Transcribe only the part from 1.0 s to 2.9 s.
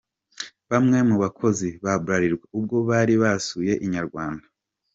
mu bakozi ba Bralirwa ubwo